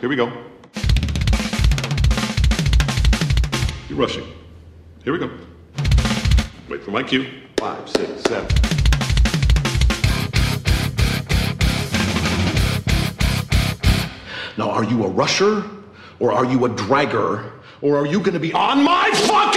[0.00, 0.26] Here we go.
[3.88, 4.24] You're rushing.
[5.04, 5.30] Here we go.
[6.68, 7.26] Wait for my cue.
[7.56, 8.48] Five, six, seven.
[14.58, 15.64] Now, are you a rusher
[16.18, 17.52] or are you a dragger
[17.82, 19.55] or are you going to be on my fucking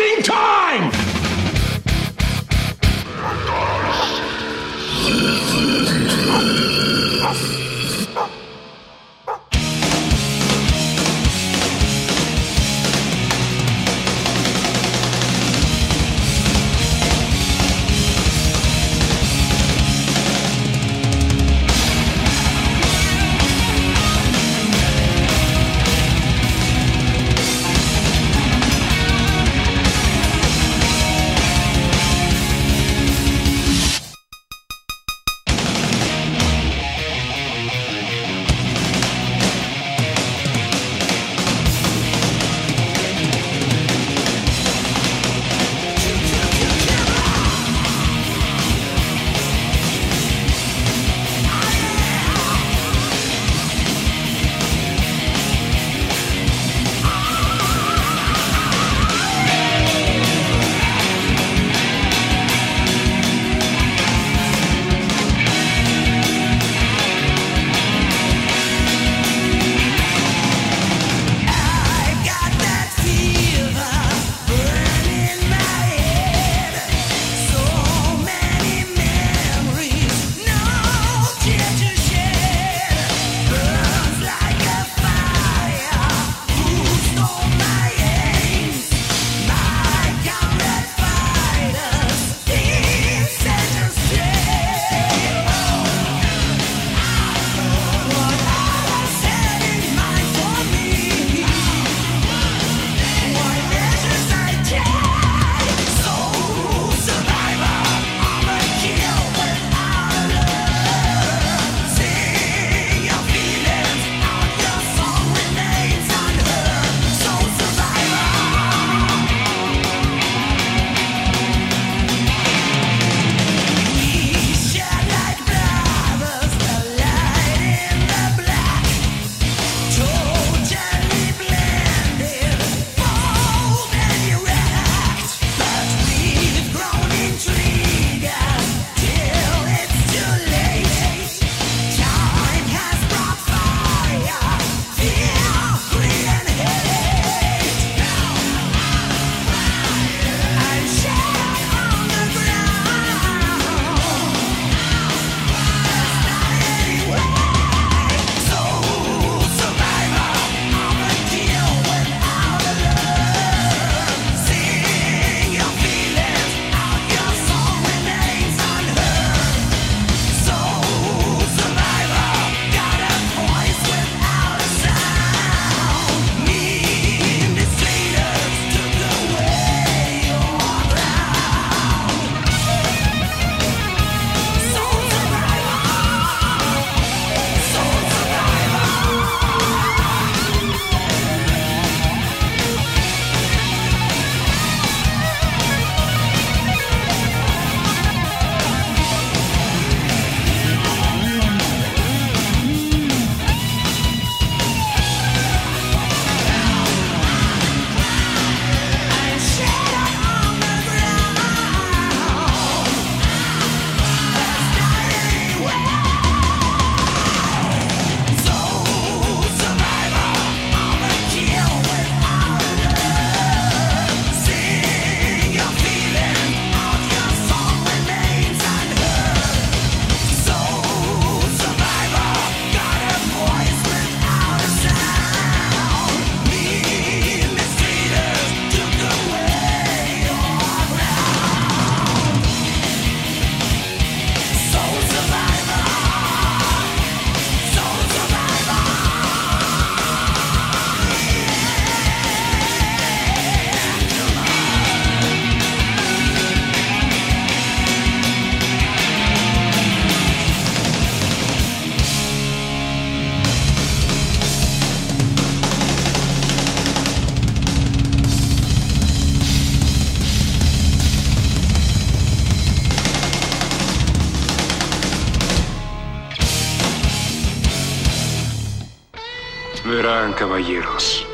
[280.40, 281.28] caballeros.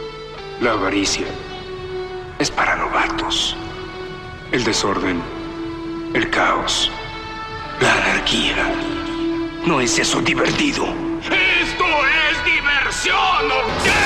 [0.62, 1.28] La avaricia
[2.40, 3.56] es para novatos.
[4.52, 5.22] El desorden,
[6.16, 6.92] el caos,
[7.80, 8.74] la anarquía.
[9.64, 10.86] ¿No es eso divertido?
[11.22, 14.06] ¡Esto es diversión, ¿o?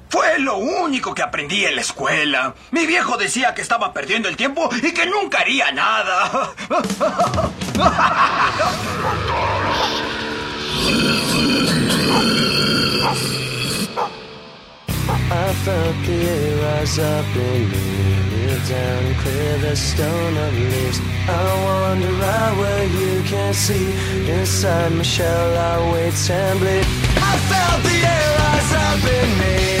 [0.11, 2.53] Fue lo único que aprendí en la escuela.
[2.71, 6.53] Mi viejo decía que estaba perdiendo el tiempo y que nunca haría nada.
[15.33, 20.99] I felt the air rise up in me, down clear the stone of leaves.
[21.29, 21.31] I
[21.63, 23.93] wander out where you can see.
[24.29, 26.85] Inside my shell, I wait and bleed.
[27.15, 29.80] I felt the air rise up in me.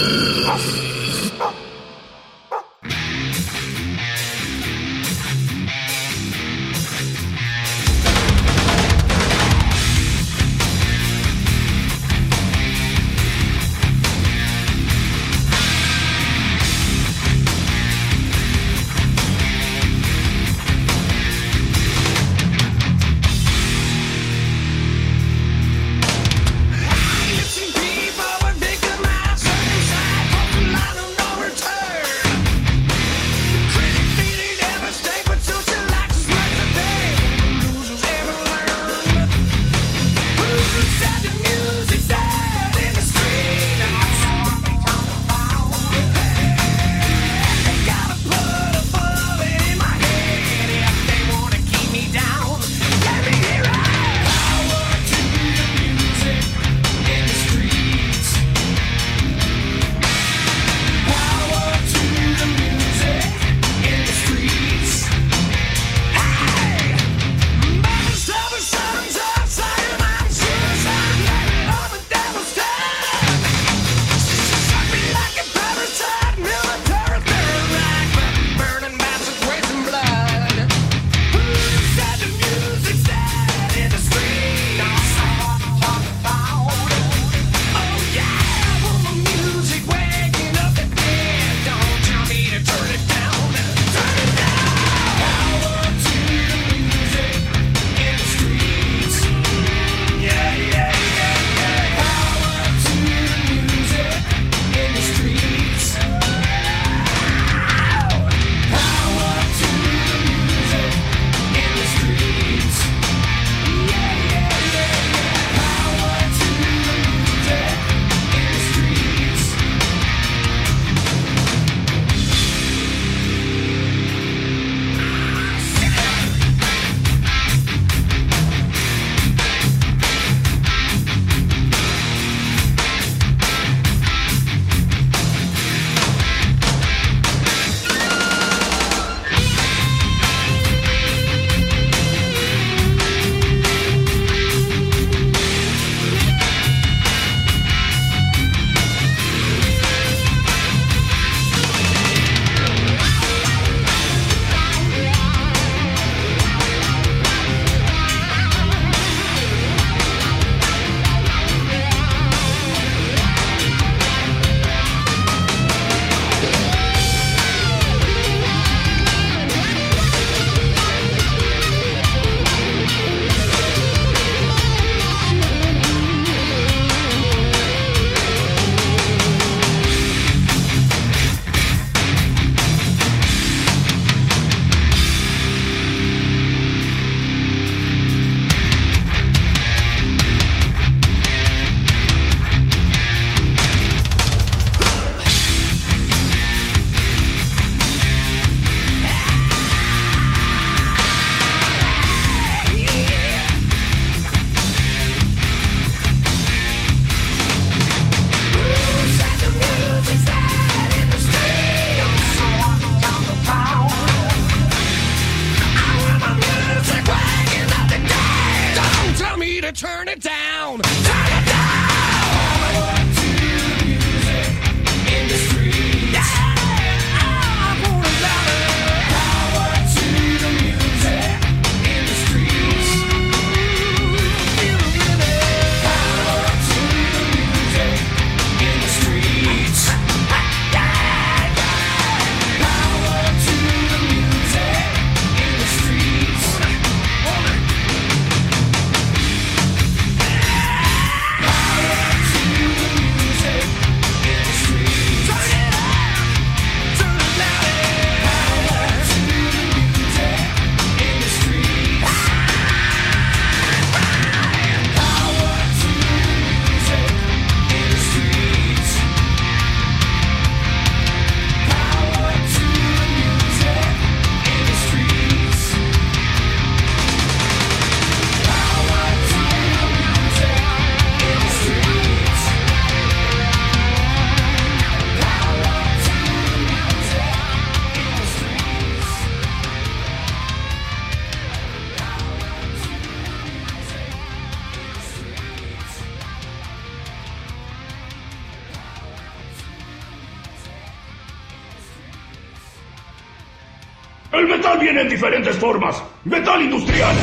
[304.91, 306.03] viene en diferentes formas.
[306.25, 307.15] Metal industrial.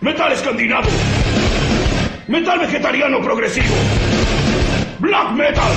[0.00, 0.88] Metal escandinavo.
[2.28, 3.74] Metal vegetariano progresivo.
[5.00, 5.72] Black metal.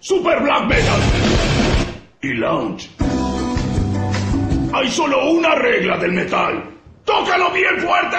[0.00, 1.00] Super black metal.
[2.22, 2.90] Y lounge.
[4.72, 6.64] Hay solo una regla del metal.
[7.04, 8.16] ¡Tócalo bien fuerte!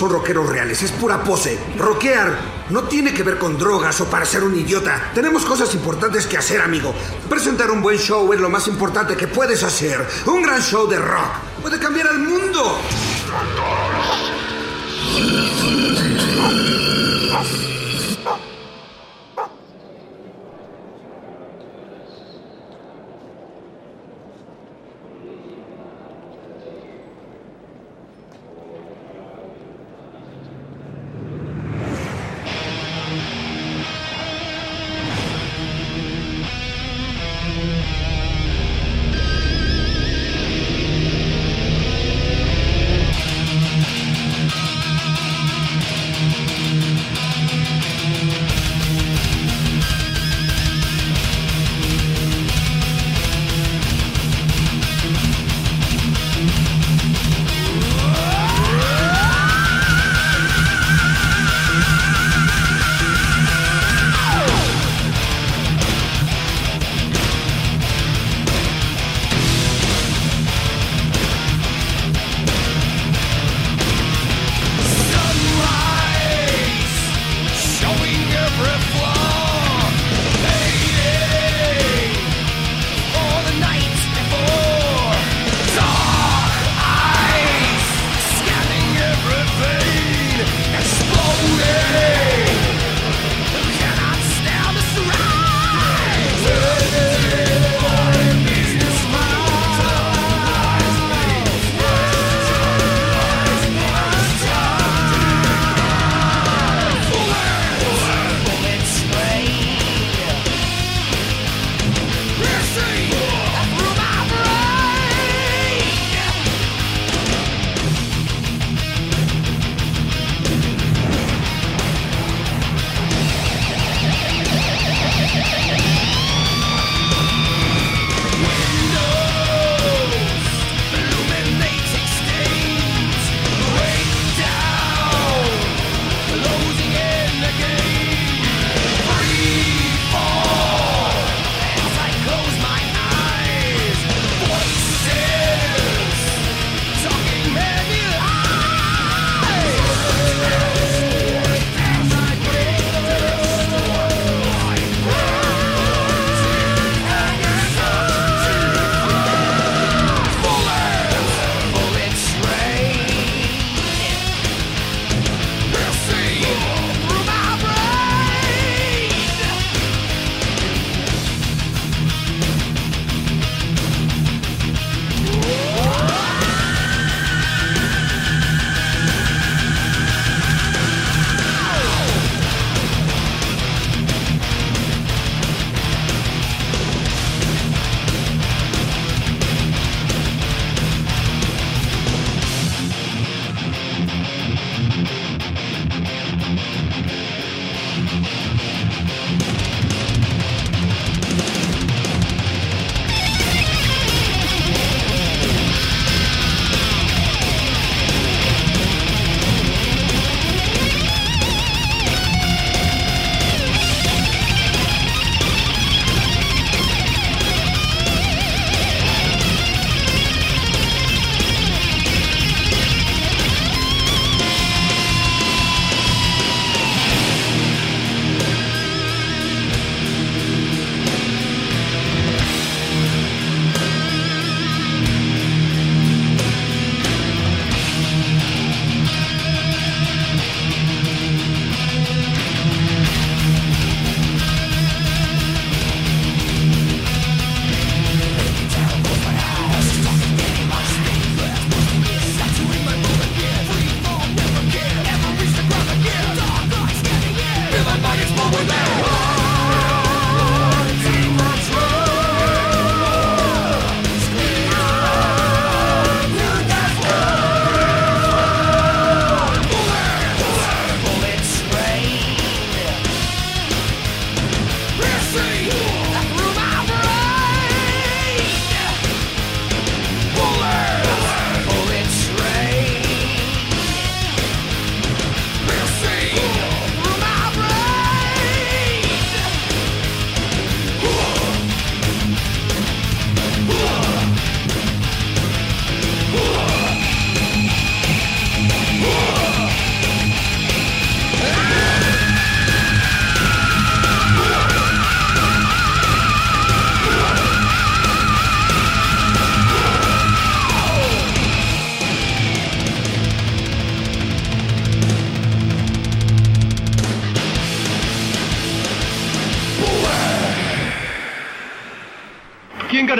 [0.00, 1.58] Son rockeros reales, es pura pose.
[1.76, 2.34] Rockear
[2.70, 5.10] no tiene que ver con drogas o para ser un idiota.
[5.14, 6.94] Tenemos cosas importantes que hacer, amigo.
[7.28, 10.08] Presentar un buen show es lo más importante que puedes hacer.
[10.24, 11.49] Un gran show de rock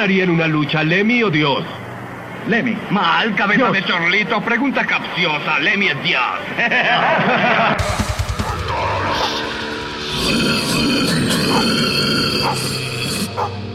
[0.00, 1.62] ganaría en una lucha, Lemmy o Dios?
[2.48, 2.74] Lemmy.
[2.88, 5.58] Mal, cabeza de chorlito, pregunta capciosa.
[5.58, 6.22] Lemmy es Dios.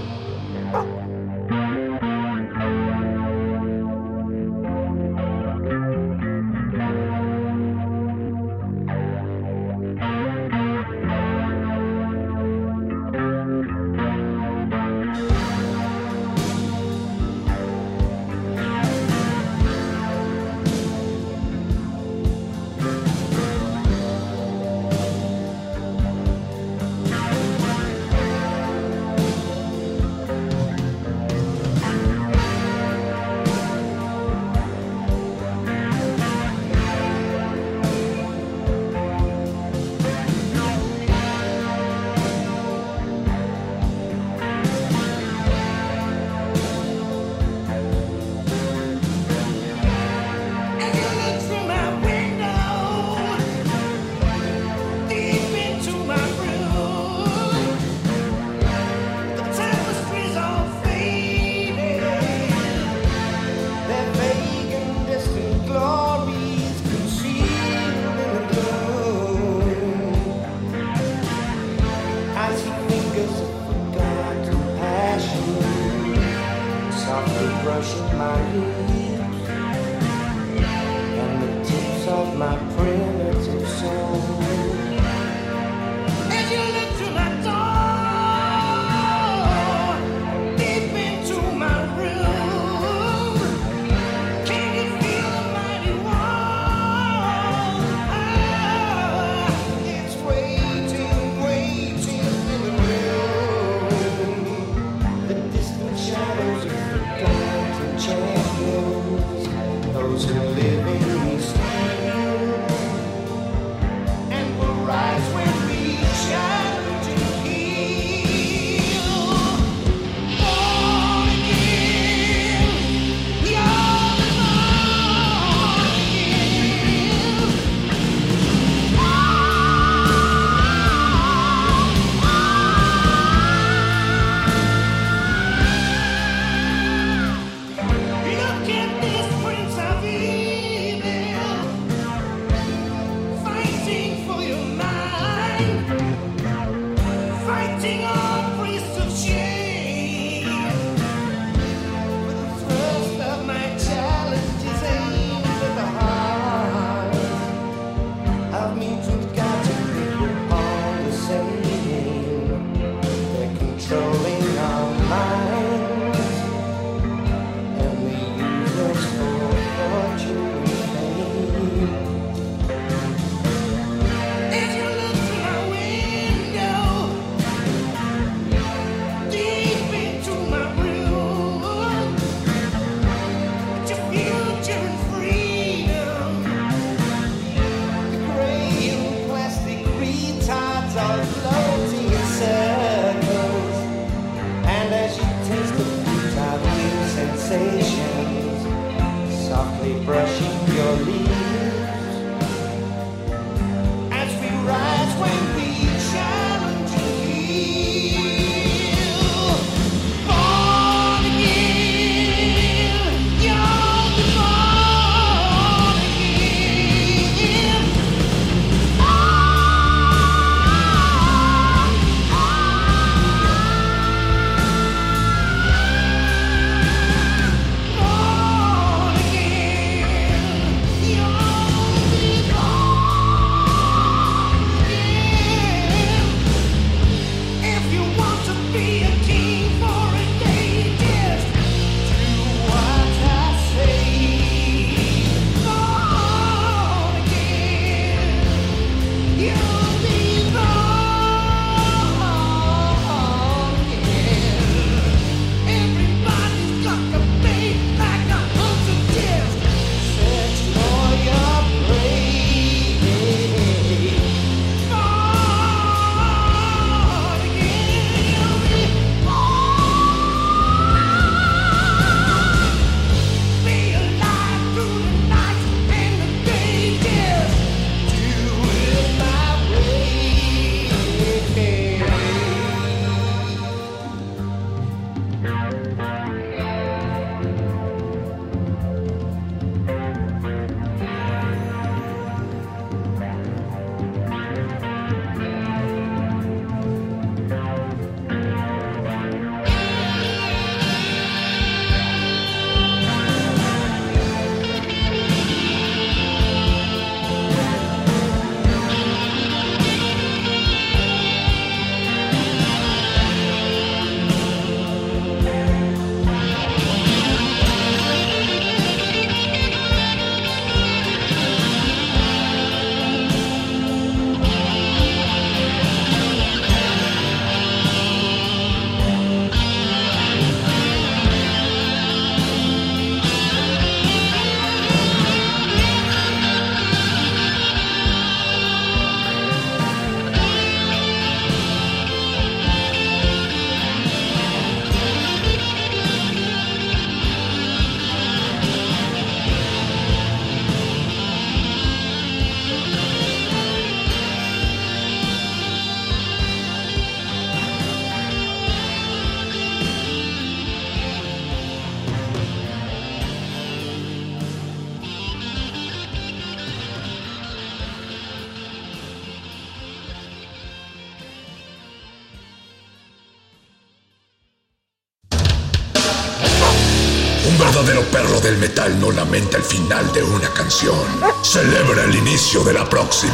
[378.75, 380.95] no lamenta el final de una canción,
[381.41, 383.33] celebra el inicio de la próxima.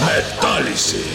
[0.00, 1.06] Metálisis.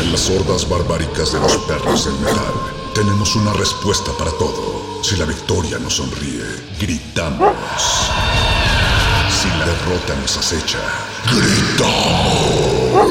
[0.00, 2.54] En las hordas barbáricas de los perros del metal,
[2.92, 5.00] tenemos una respuesta para todo.
[5.02, 6.44] Si la victoria nos sonríe,
[6.80, 7.52] gritamos
[9.64, 10.78] derrota nos acecha.
[11.30, 13.10] ¡Gritamos!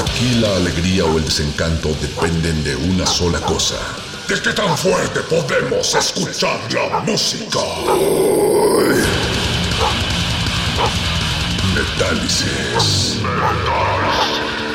[0.00, 3.76] Aquí la alegría o el desencanto dependen de una sola cosa.
[4.28, 7.60] ¿De qué tan fuerte podemos escuchar la música?
[11.74, 13.18] Metálisis.
[13.20, 14.74] Metálisis.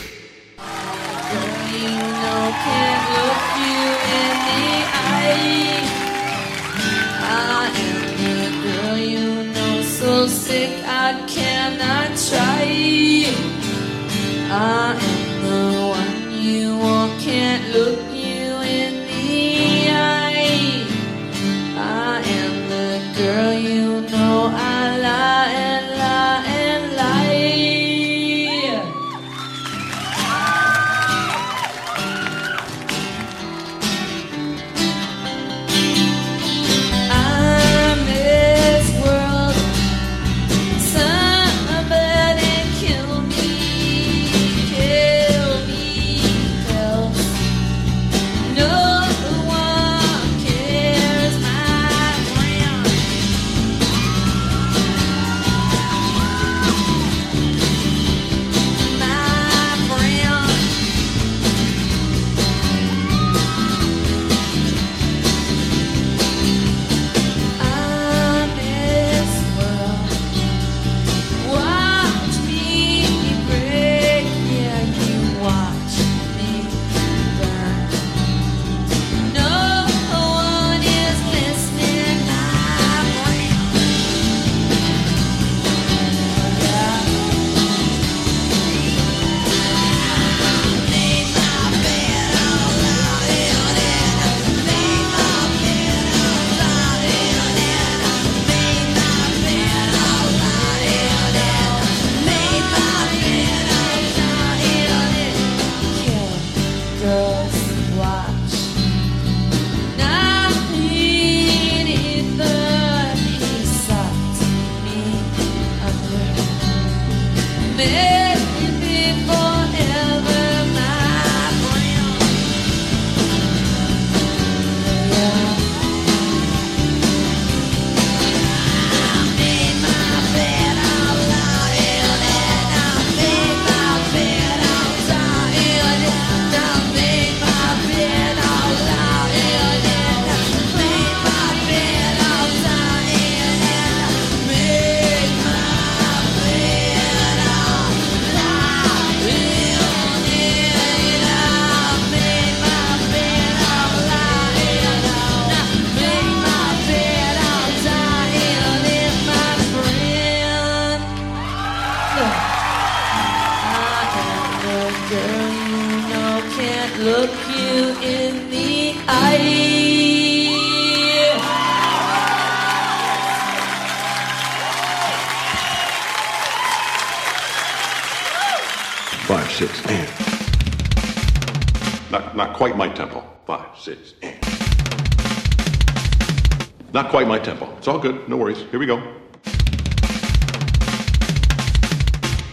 [188.57, 188.97] Here we go.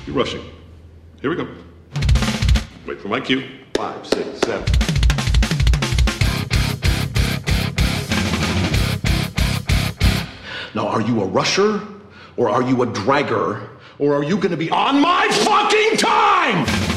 [0.07, 0.43] You're rushing.
[1.21, 1.49] Here we go.
[2.87, 3.43] Wait for my cue.
[3.75, 4.65] Five, six, seven.
[10.75, 11.81] Now, are you a rusher?
[12.37, 13.69] Or are you a dragger?
[13.99, 16.88] Or are you gonna be on my fucking time?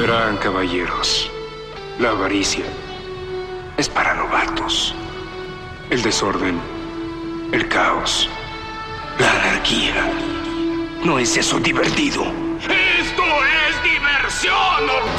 [0.00, 1.28] Oigan, caballeros,
[1.98, 2.64] la avaricia
[3.76, 4.94] es para novatos.
[5.90, 6.60] El desorden,
[7.50, 8.28] el caos,
[9.18, 10.08] la anarquía.
[11.02, 12.22] ¿No es eso divertido?
[12.60, 15.18] ¡Esto es diversión, ¿o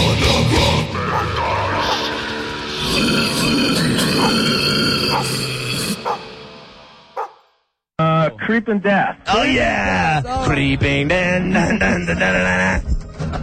[8.51, 9.17] Creeping Death.
[9.27, 10.21] Oh, yeah.
[10.25, 10.43] Oh.
[10.45, 12.83] Creeping Death.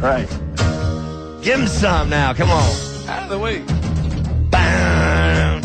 [0.02, 0.28] Right.
[1.43, 2.35] Give him some now.
[2.35, 2.70] Come on.
[3.09, 3.60] Out of the way.
[4.52, 5.62] Man.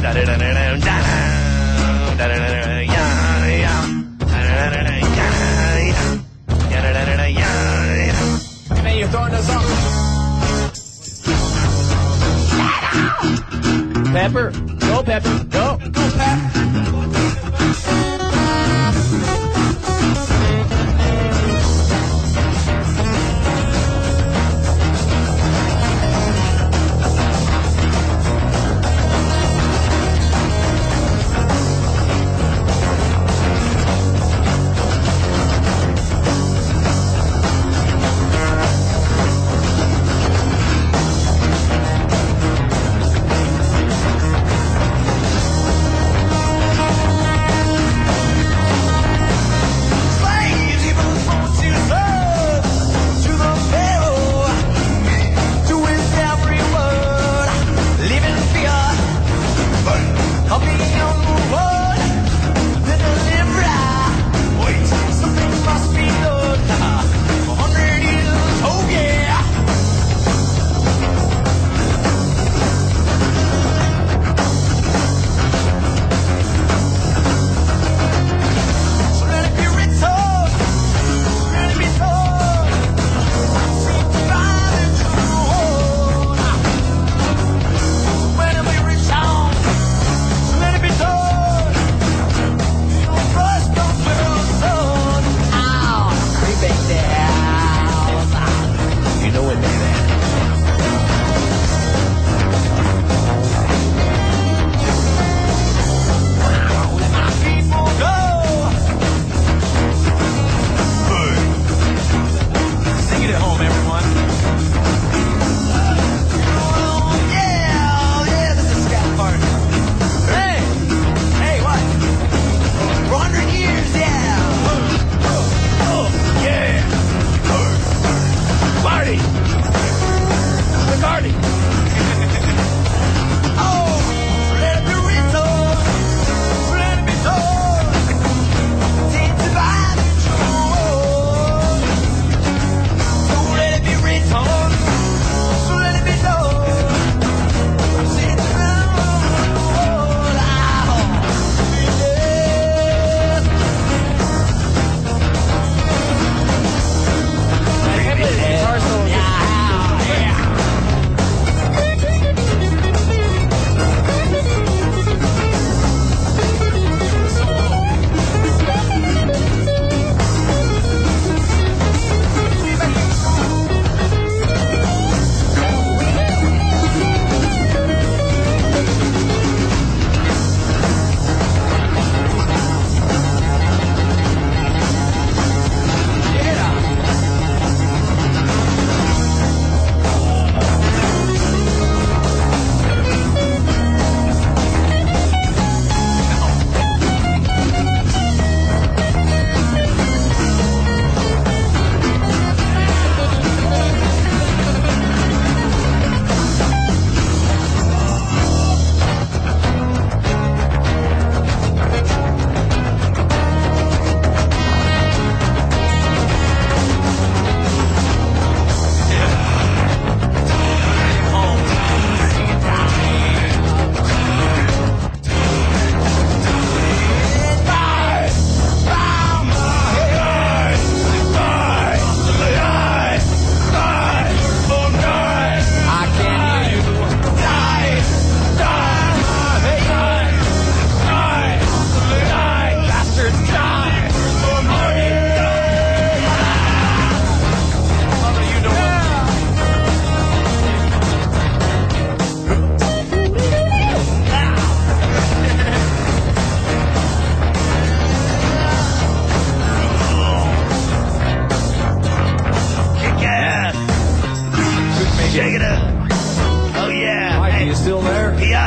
[14.13, 14.51] Pepper.
[14.79, 15.43] Go, Pepper.
[15.49, 15.77] Go.
[15.91, 16.52] Go, Pepper.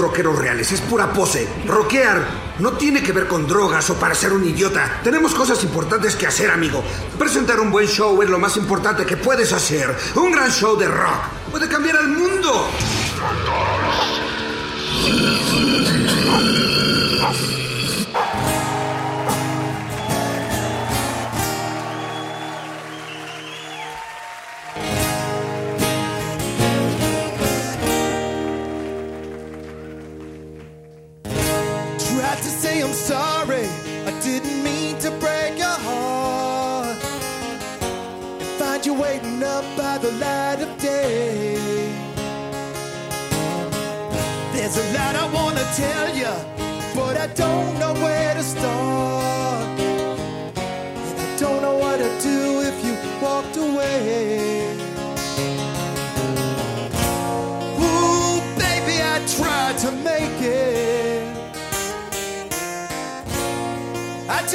[0.00, 1.48] rockeros reales, es pura pose.
[1.66, 2.24] Rockear
[2.58, 5.00] no tiene que ver con drogas o para ser un idiota.
[5.02, 6.82] Tenemos cosas importantes que hacer, amigo.
[7.18, 9.94] Presentar un buen show es lo más importante que puedes hacer.
[10.16, 11.33] Un gran show de rock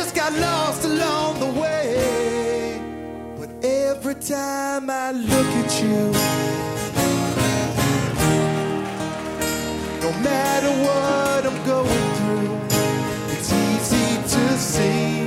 [0.03, 2.81] just got lost along the way.
[3.37, 6.01] But every time I look at you,
[10.05, 12.51] no matter what I'm going through,
[13.33, 15.19] it's easy to see.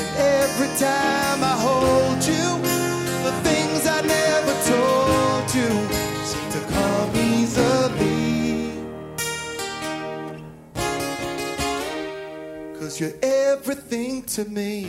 [0.00, 0.10] And
[0.40, 1.25] every time
[12.96, 14.86] Cause you're everything to me.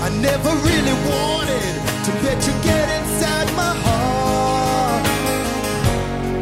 [0.00, 1.74] I never really wanted
[2.06, 5.04] to let you get inside my heart.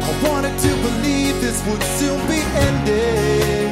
[0.03, 3.64] I wanted to believe this would soon be ending.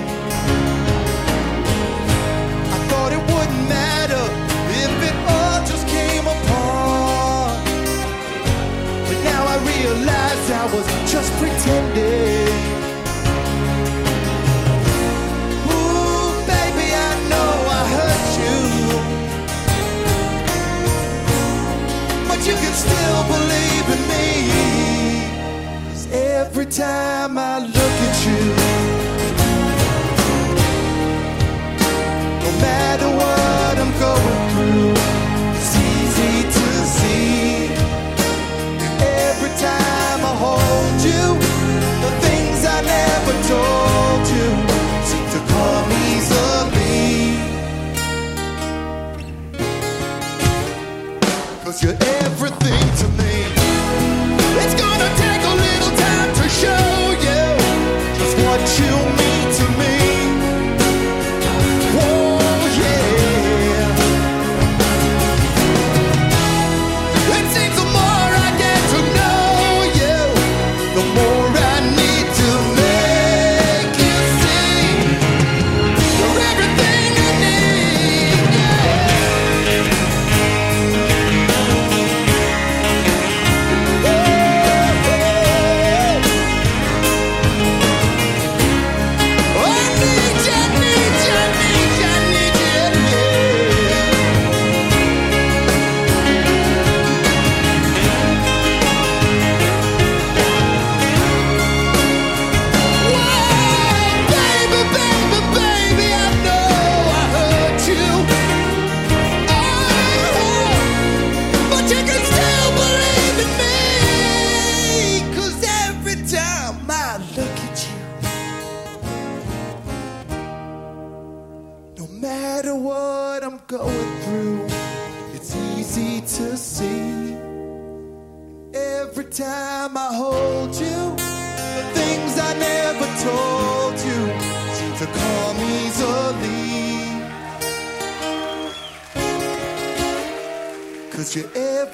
[11.44, 12.56] Pretending.
[15.76, 18.60] Ooh, baby, I know I hurt you.
[22.30, 24.02] But you can still believe in
[26.14, 27.83] every time I look
[52.46, 52.83] everything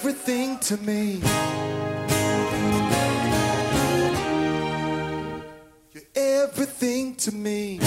[0.10, 1.22] everything to me.
[5.94, 7.80] You're everything to me.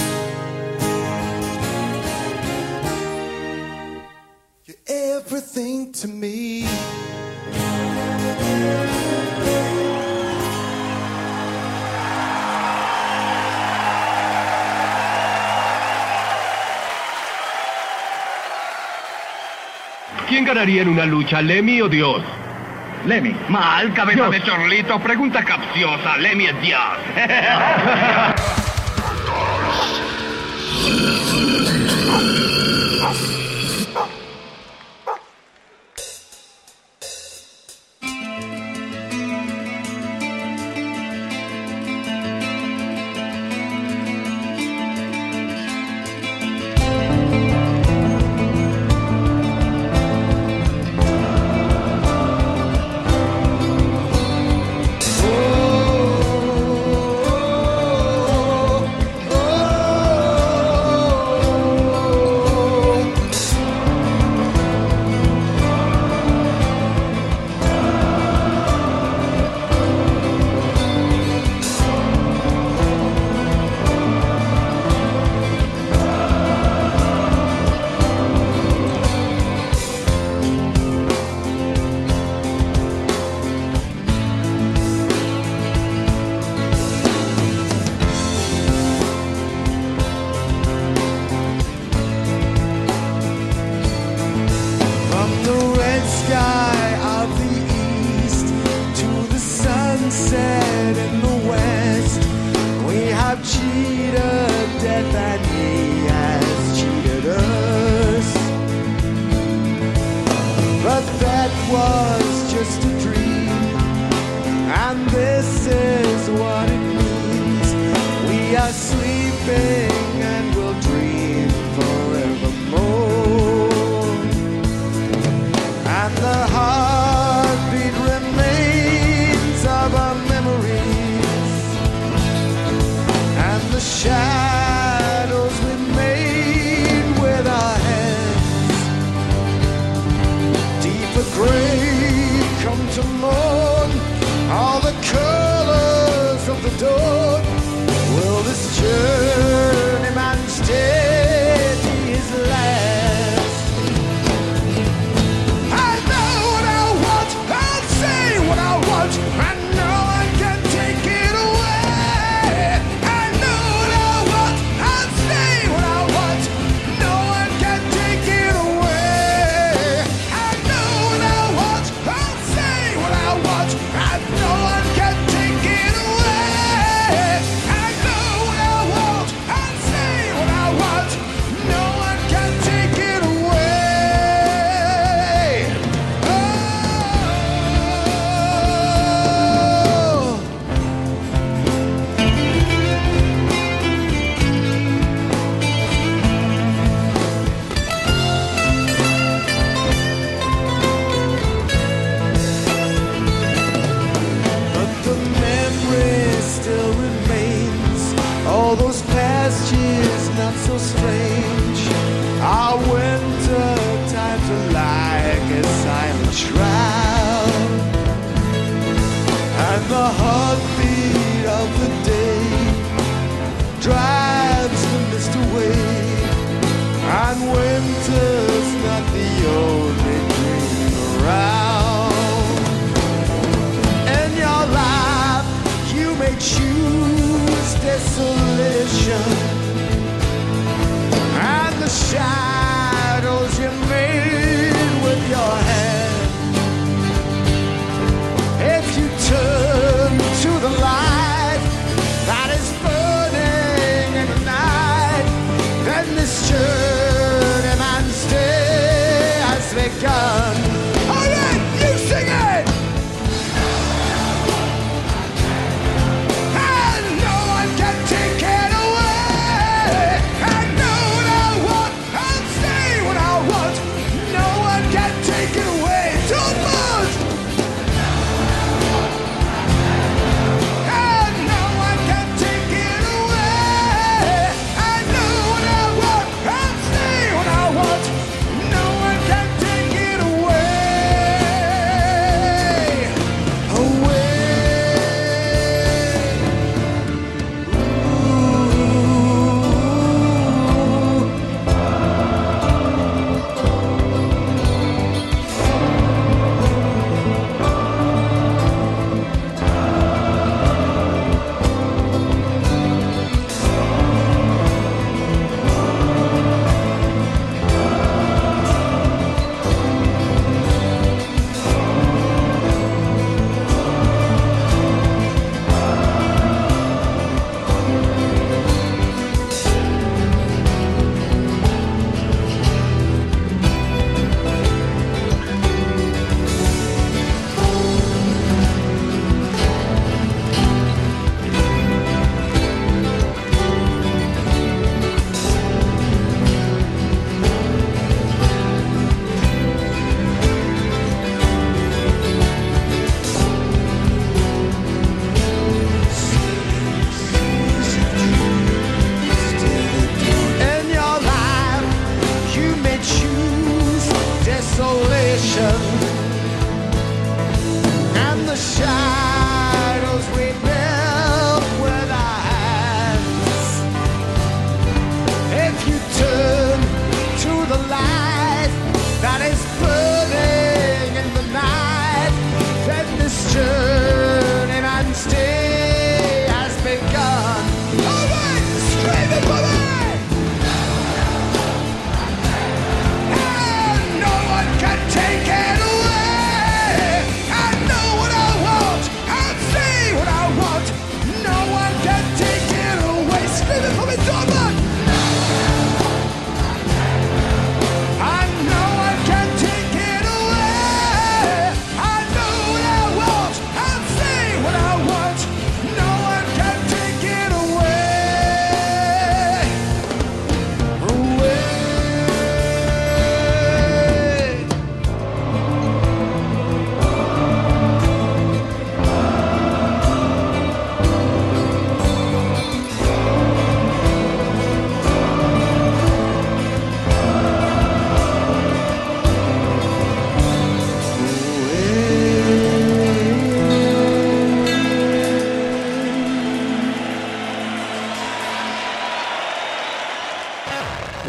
[4.65, 6.65] You're everything to me.
[20.53, 22.21] Ganaría en una lucha, Lemmy o Dios?
[23.07, 23.35] Lemmy.
[23.49, 24.99] Mal, cabeza de chorlito.
[24.99, 26.15] Pregunta capciosa.
[26.17, 26.79] Lemmy es Dios.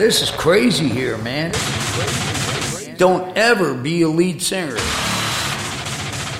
[0.05, 1.51] this is crazy here, man.
[2.99, 4.77] Don't ever be a lead singer.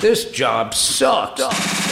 [0.01, 1.84] This job sucks.